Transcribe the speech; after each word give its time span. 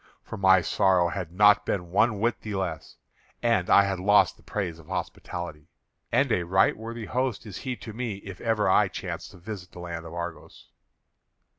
For 0.23 0.35
my 0.35 0.61
sorrow 0.61 1.09
had 1.09 1.31
not 1.31 1.63
been 1.63 1.91
one 1.91 2.19
whit 2.19 2.41
the 2.41 2.55
less, 2.55 2.97
and 3.43 3.69
I 3.69 3.83
had 3.83 3.99
lost 3.99 4.35
the 4.35 4.41
praise 4.41 4.79
of 4.79 4.87
hospitality. 4.87 5.67
And 6.11 6.31
a 6.31 6.41
right 6.41 6.75
worthy 6.75 7.05
host 7.05 7.45
is 7.45 7.57
he 7.59 7.75
to 7.75 7.93
me 7.93 8.15
if 8.25 8.41
ever 8.41 8.67
I 8.67 8.87
chance 8.87 9.27
to 9.27 9.37
visit 9.37 9.73
the 9.73 9.79
land 9.79 10.07
of 10.07 10.15
Argos." 10.15 10.69